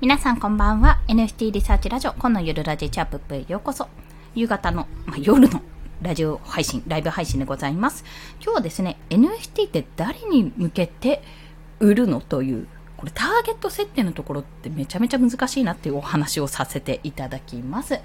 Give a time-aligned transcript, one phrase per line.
[0.00, 1.00] 皆さんこんばんは。
[1.08, 3.88] NFT リサーチラジオ、今の夜ラジチャップへようこそ。
[4.32, 5.60] 夕方の、まあ、夜の
[6.02, 8.04] ラジオ配信、ライブ配信でございます。
[8.40, 11.20] 今日はですね、NFT って誰に向けて
[11.80, 17.98] 売るのという、これターゲット設定のところってめちゃめちゃ難しいなっていうお話をさせていただきます。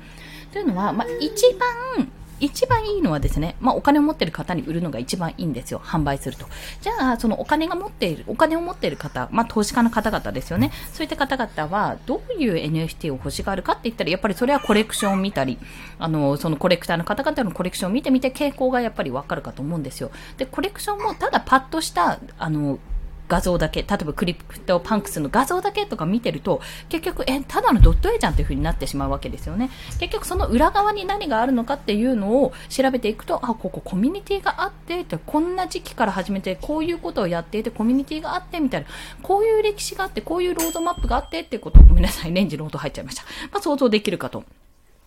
[0.52, 5.82] というのは、まあ、一番一番いいのはですね、まあ、お金を持っている方に売るのが一番いいんですよ。
[5.84, 6.46] 販売すると。
[6.82, 10.72] じゃあ、そのお金が持っている、お金を持っている方、まあ、投資家の方々ですよね。
[10.92, 15.58] そういった方々は、どういう NFT を欲しがるかって言ったら、やっぱりそれはコレクションを見たり、
[16.00, 20.12] あの、そのコレクターの方々のコレクションを見てみて、傾向がやっぱりわかるかと思うんですよ。
[20.38, 22.80] で、コレクションもただパッとした、あの、
[23.28, 29.70] 画像だけ、例えばクリプトパンクスの画像だけとか見てると、結局、え、ただのドット絵じゃんっていう風になってしまうわけですよね。
[30.00, 38.88] 結局その裏側に何があるのかっていうのを調べていくと、あ、ここコミュニティがあってって、こんな時期から始めて、こういうことをやっていて、コミュニティがあって、みたいな、
[39.22, 43.24] こういう歴史があって、こういうロードマップがあってっていうこと、ごめんなさい、レンジの音入っちゃいました。
[43.52, 44.44] まあ、想像できるかと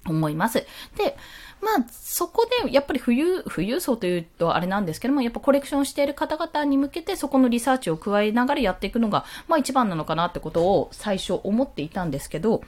[0.07, 0.67] 思います。
[0.97, 1.17] で、
[1.61, 12.63] まあ、そこで、やっぱり富裕、富裕層というとあれなんですけども、やっぱコレクションしている方々に向けて、そこのリサーチを加えながらやっていくのが、まあ一番なのかなってことを最初思っていたんですけど、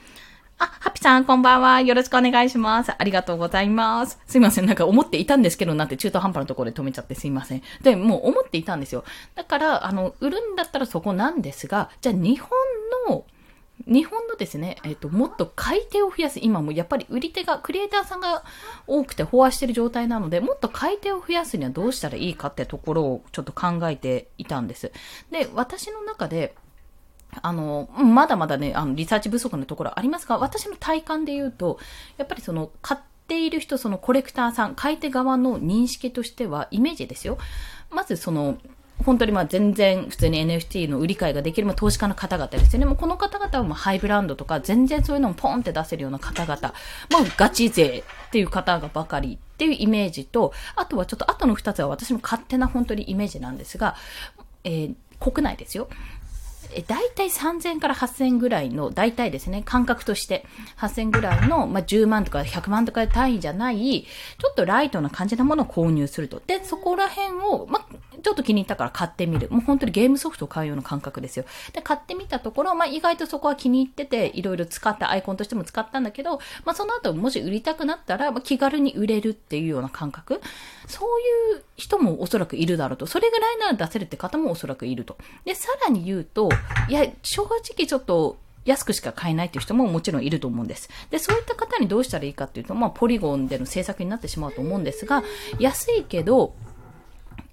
[0.60, 1.80] あ、ハピさん、こんばんは。
[1.82, 2.90] よろしくお願いします。
[2.90, 4.18] ありがとうございます。
[4.26, 4.66] すいません。
[4.66, 7.62] なんか思っていたんですけど、なんて中途半端なところで止めちゃってすいません。
[7.82, 9.04] で、もう思っていたんですよ。
[9.36, 12.50] だから、あの、売るんだったらそこなんですが、じゃあ日本
[13.08, 13.24] の、
[13.86, 16.40] 日本のですね、えっ、ー、と、もっと買い手を増やす。
[16.40, 18.44] 今もやっぱり売り手が、クリエイターさんが
[18.86, 24.92] 多くて飽和してる状態なので、もっと買い手を増やすにはどうしたらいいかってところをちょっと考えていたんです。
[25.30, 26.54] で、私の中で、
[27.42, 31.78] あの、まだまだね、あの、リサーチ不足のところありますが、私の体感で言うと、
[32.16, 37.38] やっぱりその、買っている人、そのコレクターさん、買い手側の認識としては、イメージですよ。
[37.90, 38.58] まずその、
[39.04, 42.86] 本当にまあ全然普通に NFT の売り買いができる、まあ、投資家の方々ですよね。
[42.86, 46.74] もうこの方々はもうハイブランドとか全然そういうのをポンって出せるような方々、まあ
[47.36, 53.96] ガチ勢っていう方がばかりっていうイメージと、あとはちょっと後の二つは私の勝手な本当にイメージなんですが、
[54.64, 55.88] えー、国内ですよ。
[56.74, 60.44] え、大体3000から8000ぐらいの、大体ですね、感覚として、
[60.78, 64.06] 8000ぐらいの、まあ、10万とか100万とか単位じゃない、
[64.38, 66.42] ちょっとライトな感じなものを購入すると。
[66.46, 67.87] で、そこら辺を、まあ、
[68.22, 69.48] ちょっと気に入ったから買ってみる。
[69.50, 71.44] もう本当にゲームソフトを買うような感覚ですよ。
[71.72, 80.40] で、買ってみたところ、まあ、意外とそこは気に入ってて、いろいろ使ったアイコンとしても使ったんだけど、まあ、その後もし売りたくなったら、まあ、気軽に売れるっていうような感覚。
[80.86, 83.06] そういう人もおそらくいるだろうと。
[83.06, 85.16] それぐらいなら出せるって方もおそらくいると。
[85.44, 86.48] で、さらに言うと、
[86.88, 90.90] いや、正直ちょっと、安くしか買えないっていう人ももちろんいると思うんです。
[91.10, 95.24] で、そういった方にどうしたらいいかっていうと、まあ、ポリゴンでの制作になってしまうと思うんですが、
[95.58, 96.54] 安いけど、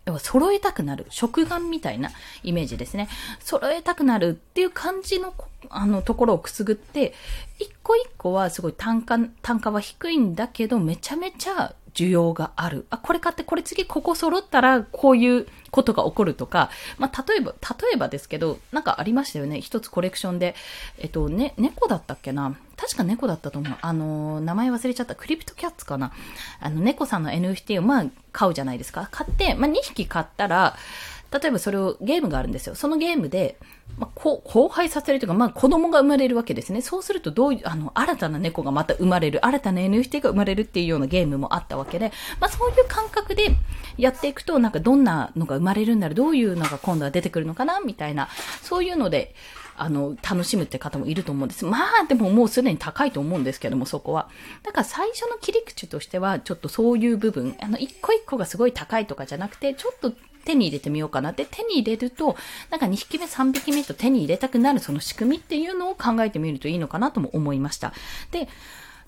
[0.06, 1.08] 要は揃えたくなる。
[1.10, 2.12] 食玩みたいな
[2.44, 3.10] イメージですね。
[3.40, 5.34] 揃えたくなるっていう感じの、
[5.70, 7.14] あの、ところをくすぐって、
[7.60, 12.86] 一個一個はすごい単価、単価は低いんだけど、めちゃめちゃ需要がある。
[12.90, 19.62] あ、これ買って、これ次ここ揃ったら、こういうことが起こるとか、まあ、例えば、例えばですけど、なんかありましたよね。
[19.62, 20.56] 一つコレクションで、
[21.00, 23.78] えっと、ね、猫だったっけな確か猫だったと思う。
[23.82, 25.16] あの、名前忘れちゃった。
[25.16, 26.12] クリプトキャッツかな
[26.60, 29.08] あの、猫さんの NFT を、まあ、買うじゃないですか。
[29.12, 30.76] 買って、まあ、2匹買ったら、
[31.32, 32.76] 例えばそれを、ゲームがあるんですよ。
[32.76, 33.58] そのゲームで、
[33.98, 36.82] まあ、こう、荒廃させるというか、まあ、子供が生まれるわけですね。
[36.82, 43.56] そうすると、どういう、あの、新たな猫がまた生まれる、新たな NFT が生まれるっていうようなゲームもあったわけで、まあ、そういう感覚で
[43.98, 48.30] やっていくと、なんかどんなのが生まれるんだろう、どういうのが今度は出てくるのかな、みたいな、
[48.62, 49.36] そういうので、
[49.78, 51.66] あの、楽しむって方もいると思うんです。
[51.66, 54.30] まあ、でももうすでに高いと思うんですけども、そこは。
[54.64, 60.14] だから最初の切り口としては、ちょっとそういう部分、あの、一個一個がすごい高いとかじゃなくて、ちょっと
[60.46, 62.38] 手に入れてみようかなって、手に入れると、
[62.70, 67.94] なんか2匹目、3匹目と手に入れたくなるその仕組みっていうのを考えてみるといいのかなとも思いました。
[68.32, 68.48] で、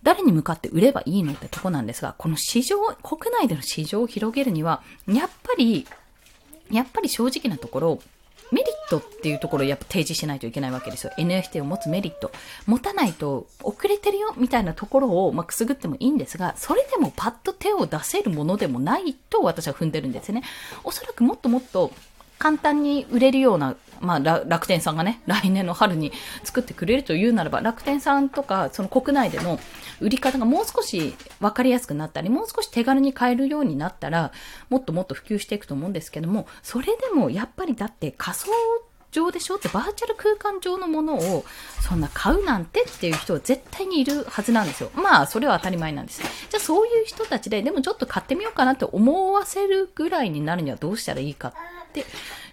[0.03, 5.87] 誰に向かって売ればいいのってとこなんですが、この市場、国内での市場を広げるには、やっぱり、
[6.71, 7.99] やっぱり正直なところ、
[8.51, 11.13] メリットっていうところをやっぱ提示しないといけないわけですよ。
[11.17, 12.31] NFT を持つメリット。
[12.65, 20.43] 持たないと遅れてるよみたいなところを、まあ、くすぐってもいいんですが、それでもパッと手を出せるものでもないと私は踏んでるんですね。
[20.83, 21.91] おそらくもっともっと
[22.39, 26.11] 簡単に売れるような、まあ、楽天さんがね、 来年の春に
[26.43, 29.59] 作ってくれるというならば、楽天さんとか、その国内での
[29.99, 34.31] 売り方がもう少し分かりやすくなったり、もう少し手軽に買えるようになったら、
[34.69, 38.47] もっともっと普及していくと思うんですけども、それでもやっぱりだって仮想
[39.11, 41.45] 上でしょってバーチャル空間上のものを
[41.81, 44.91] そんな買うなんてっていう人は絶対にいるはずなんですよ。
[44.95, 46.21] まあ、それは当たり前なんです。
[46.21, 52.05] じゃあそういう人たちで、でもちょっと買ってみようかなって思わせるぐらいになるにはどうしたらいいかって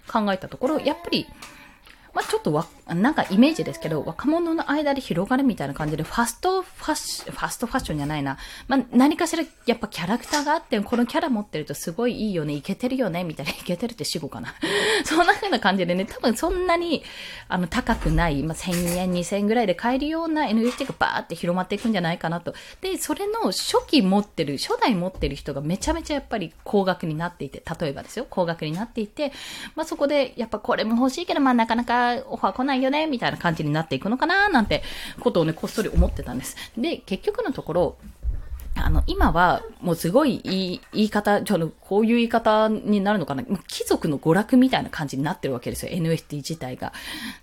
[0.07, 1.27] 考えたところ、やっぱり、
[2.13, 8.37] まあちょっとわ、なんかイメージですけど、若者の間で広がるみたいな感じで、ファストファッション、ファストファッションじゃないな。
[8.67, 14.53] まあ、何かしらやっぱキャラクターがあって、このキャラ持ってるとすごいいいよね、いけてるよね、みたいな、 いけてるって死後かな。
[15.03, 17.03] そんな風な感じでね、多分そんなに、
[17.47, 22.53] あの、高くない、まあ、1000円、2000円ぐらいで買えるような NFT がバーって広まっていくんじゃないかなと。
[22.81, 29.31] で、それの初期持ってる、初代持ってる人がめちゃめちゃやっぱり高額になっていて、例えばですよ、高額になっていて、
[29.75, 34.83] まあ、そこで、やっぱこれも欲しいけど、まあ、なかなかオファー来ないよね、みたいな感じになっていくのかな、なんて
[35.19, 36.55] ことをね、こっそり思ってたんです。
[36.77, 37.97] で、結局のところ、
[38.77, 43.43] あの、今は、もうすごい言い言い方、ちょっとこういう言い方になるのかな。
[43.67, 45.93] 貴族の娯楽みたいな感じになってるわけですよ。
[45.93, 46.91] NFT 自体が。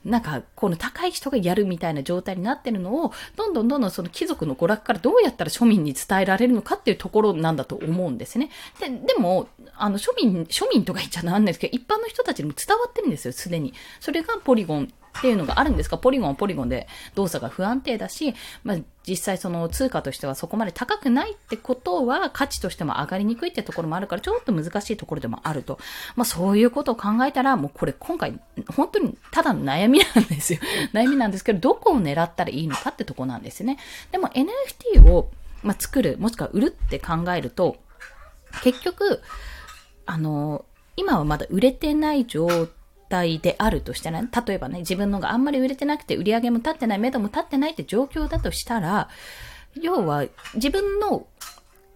[0.05, 8.51] なんか、この高い人がやるみたいな状態になってるのを、どんどんどんどんその貴族の娯楽からどうやったら庶民に伝えられるのかっていうところなんだと思うんですね。
[8.79, 13.73] で、でも、あの、庶民、庶民とか言っちゃなんですけど、一般の人たちにも伝わってるんですよ、すでに。
[14.01, 15.99] それがポリゴンっていうのがあるんですか？
[15.99, 25.79] ポリゴンはポリゴンで動作が不安定だし、まあ、実際その通貨としてはそこまで高くないってことは価値としても上がりにくいってところもあるからちょっと難しいところでもあると。
[26.17, 28.39] まあそういうことを考えたらもうこれ今回
[28.75, 30.61] 本当にただの悩みなんですよ。
[30.93, 33.79] 悩みなんですけどどこを狙ったらいいのかってとこなんですね。
[34.11, 35.31] でも NFT を、
[35.63, 37.77] まあ、作るもしくは売るって考えると
[38.63, 39.21] 結局
[40.07, 40.65] あの
[40.97, 42.69] 今はまだ売れてない状態
[43.13, 49.11] 態であるとしたら、例えばね、自分のがあんまり売れてなくて、売り上げも立ってない、目処も立ってないって状況だとしたら、
[49.81, 50.25] 要は
[50.55, 51.27] 自分の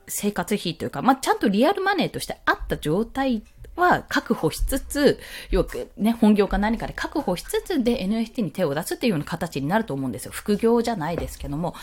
[0.08, 3.42] 生活費というか、まあ、ちゃんとリアルマネーとしてあった状態
[3.76, 5.18] は確保しつつ、
[5.50, 10.32] よくね、本業か何かで確保しつつで NFT に手を出すっていうような形になると思うんですよ。
[10.32, 11.74] 副業じゃないですけども。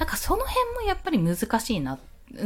[0.00, 1.98] なんかその辺もやっぱり難しいな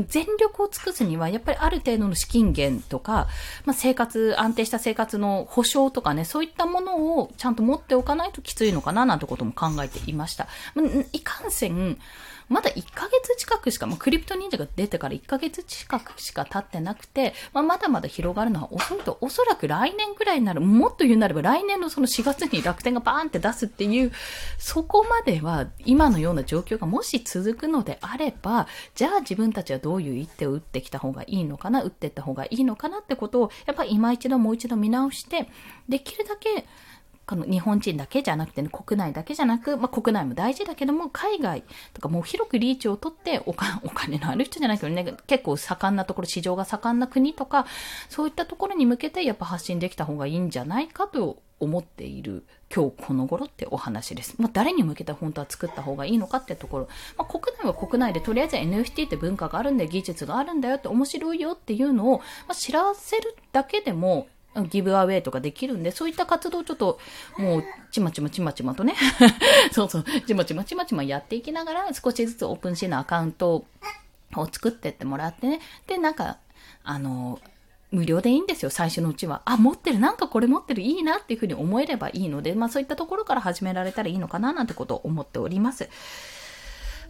[0.08, 3.28] 全力を尽くすには、やっぱりある程度の資金源とか、
[3.64, 10.48] まあ、生活、安定した生活の保障とかね、そういったものをちゃんと持っておかないときついのかな、なんてことも考えていました。
[11.12, 11.98] いかんせん、
[12.48, 24.12] まだ1ヶ月近くしか、まあ、クリプト忍者が出てから1ヶ月近くしか経ってなくて、まあ、まだまだ広がるのは遅いと、おそらく来年ぐらいになる、もっと言うなれば来年のその4月に楽天がバーンって出すっていう、
[24.58, 35.48] そこまでは今のような状況がもし続くのであれば、じゃあ自分たちはどういう一手を打ってきた方がいいのかな、打ってった方がいいのかなってことを、やっぱり今一度もう一度見直して、
[35.88, 36.66] できるだけ
[37.26, 47.66] この日本人だけじゃなくて、ね、国内だけじゃなく、まあ、国内も大事だけども、海外とかもう広くリーチを取っておか、お金のある人じゃないけどね、結構盛んなところ、市場が盛んな国とか、
[48.08, 52.44] そういったところに向けてやっぱ発信できた方がいいんじゃないかと思っている
[52.74, 54.34] 今日この頃ってお話です。
[54.38, 56.88] まあ、誰に向けて本当は作った方がいいのかってところ。
[57.16, 64.26] まあ、国内は国内でとりあえず NFT って文化があるんだよ、技術があるんだよって面白いよっていうのを、まあ、知らせるだけでも
[64.62, 66.98] ギブアウェイとかできるんで、そういった活動をちょっと、
[67.38, 68.94] もう、ちまちまちまちまとね
[69.72, 73.64] そうそう、ちまちまちまちまやっていきながら、少しずつオープンシーのアカウント
[74.34, 75.60] を作ってってもらってね。
[75.86, 76.38] で、なんか、
[76.82, 77.40] あの、
[77.94, 79.42] 無料でいいんですよ、最初のうちは。
[79.44, 85.88] あ、持ってる、なんかこれ持ってる、いいなっていうふうに思えればいいので、まあそういったところから始められたらいいのかな、なんてことを思っております。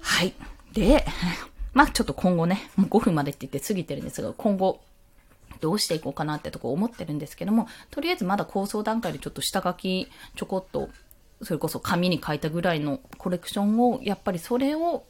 [0.01, 0.35] はい。
[0.73, 1.05] で、
[1.73, 4.81] まあちょっと今後ね、もう5分までって言って過ぎてるんですが、今後、
[5.61, 10.89] どうしていこうかなってとこ思ってるんですけども、とりあえずまだ構想段階でちょっと下書きちょこっと、
[11.43, 15.05] それこそ紙に書いたぐらいのコレクションを、やっぱりそれを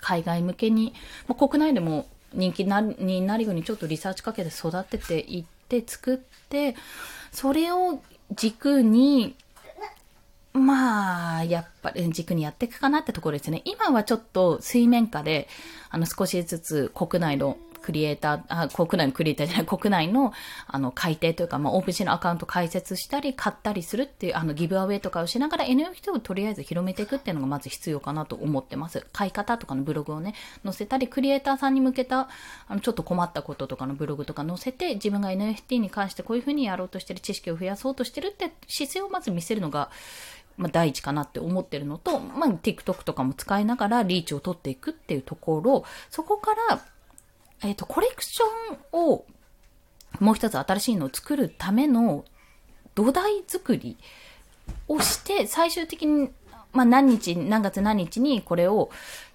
[0.00, 0.94] 海外向けに、
[1.26, 6.18] まあ、国内でも人気になるようにちょっとリサーチかけて育てていって作っ
[6.48, 6.76] て、
[7.32, 8.00] それを
[8.32, 9.34] 軸に、
[10.52, 13.62] まあ、やっぱり軸にやっていくかなってところですね。
[13.64, 15.48] 今はちょっと水面下で、
[15.90, 20.32] あの少しずつ国内のクリエイター、あ国内のクリエイターじゃない、国内の、
[20.66, 29.06] あの、改定というか、まあ、オープンシーのアカウント開設したり、買ったりするっていう、あの、ギブアウェイとかをしながら NFT をとりあえず広めていくっていうのがまず必要かなと思ってます。
[29.12, 30.34] 買い方とかのブログをね、
[30.64, 32.28] 載せたり、クリエイターさんに向けた、
[32.68, 39.90] あの、ちょっと困ったこととかのブログとか載せて、自分が NFT に関してこういうふうにやろうとしてる知識を増やそうとしてるって姿勢をまず見せるのが、
[40.56, 46.82] まあ、第一かなって思ってるのと、まあ、TikTok とかも使いながらリーチを取っていくっていうところ、そこから、
[47.62, 49.24] えっ、ー、と、コレクションを、
[50.18, 52.24] もう一つ新しいのを作るための
[52.94, 53.96] 土台作り
[54.88, 56.30] をして、最終的に、
[56.72, 58.90] まあ、何日、何月何日にこれを、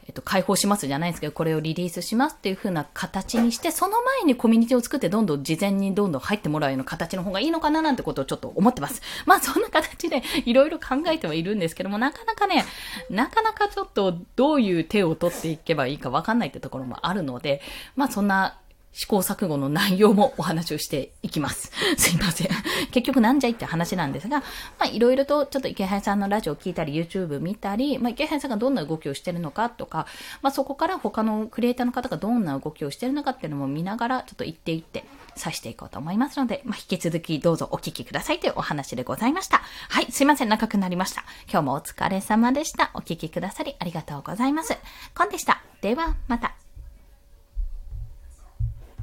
[0.07, 9.01] えっと、解放しますじゃないですけど、これをリリースしますっていう風な形にして、その前にコミュニティを作って、どんどん事前にどんどん入ってもらうような形の方がいいのかななんてことをちょっと思ってます。
[9.25, 12.65] まあ、そんな形でいろいろ考えてはいるんですけども、なかなかね、
[13.09, 17.61] なかなかちょっとどういう手を取っていけばいいかわかんないってところもあるので、
[17.95, 18.59] まあ、そんな
[18.95, 21.71] 試行錯誤の内容もお話をしていきます。
[21.97, 22.47] すいません。
[22.91, 24.45] 結局なんじゃいって話なんですが、ま
[24.79, 30.07] あいろいろとちょっと池原さんのラジオを聞いたり、YouTube 見たり、まあ池原さんがどんな動きをしてるのかとか、
[30.41, 35.03] まあそこから他のクリエイターの方がどんな動きをしてるのかっていうのも見ながら、ちょっと言っていって、
[35.37, 39.61] 指していこうと思いますので、まあ引き続きどうぞお聞きくださいというお話でございました。
[39.89, 40.49] はい、すいません。
[40.49, 41.25] 長くなりました。
[41.51, 42.91] 今日もお疲れ様でした。
[42.93, 44.77] お聞きくださりありがとうございます。
[45.13, 45.61] コンでした。
[45.81, 46.64] では、また。